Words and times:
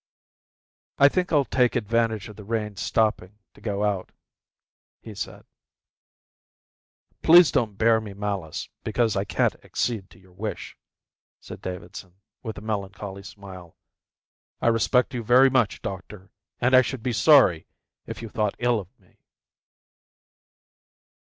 "I 0.97 1.09
think 1.09 1.31
I'll 1.31 1.45
take 1.45 1.75
advantage 1.75 2.27
of 2.27 2.35
the 2.35 2.43
rain 2.43 2.75
stopping 2.75 3.37
to 3.53 3.61
go 3.61 3.83
out," 3.83 4.11
he 4.99 5.13
said. 5.13 5.45
"Please 7.21 7.51
don't 7.51 7.77
bear 7.77 8.01
me 8.01 8.15
malice 8.15 8.67
because 8.83 9.15
I 9.15 9.25
can't 9.25 9.53
accede 9.63 10.09
to 10.09 10.19
your 10.19 10.31
wish," 10.31 10.75
said 11.39 11.61
Davidson, 11.61 12.15
with 12.41 12.57
a 12.57 12.61
melancholy 12.61 13.21
smile. 13.21 13.77
"I 14.59 14.69
respect 14.69 15.13
you 15.13 15.21
very 15.21 15.51
much, 15.51 15.83
doctor, 15.83 16.31
and 16.59 16.75
I 16.75 16.81
should 16.81 17.03
be 17.03 17.13
sorry 17.13 17.67
if 18.07 18.23
you 18.23 18.27
thought 18.29 18.55
ill 18.57 18.79
of 18.79 18.87
me." 18.99 19.19